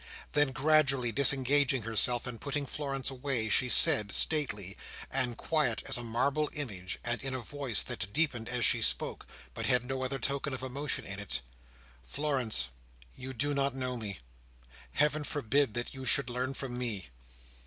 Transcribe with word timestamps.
Then 0.31 0.51
gradually 0.51 1.11
disengaging 1.11 1.83
herself, 1.83 2.25
and 2.25 2.41
putting 2.41 2.65
Florence 2.65 3.11
away, 3.11 3.49
she 3.49 3.69
said, 3.69 4.11
stately, 4.11 4.75
and 5.11 5.37
quiet 5.37 5.83
as 5.85 5.95
a 5.95 6.01
marble 6.03 6.49
image, 6.53 6.97
and 7.03 7.21
in 7.21 7.35
a 7.35 7.39
voice 7.39 7.83
that 7.83 8.11
deepened 8.11 8.49
as 8.49 8.65
she 8.65 8.81
spoke, 8.81 9.27
but 9.53 9.67
had 9.67 9.85
no 9.85 10.01
other 10.03 10.17
token 10.17 10.55
of 10.55 10.63
emotion 10.63 11.05
in 11.05 11.19
it: 11.19 11.41
"Florence, 12.03 12.69
you 13.15 13.31
do 13.31 13.53
not 13.53 13.75
know 13.75 13.95
me! 13.95 14.17
Heaven 14.93 15.23
forbid 15.23 15.75
that 15.75 15.93
you 15.93 16.07
should 16.07 16.31
learn 16.31 16.55
from 16.55 16.79
me!" 16.79 17.09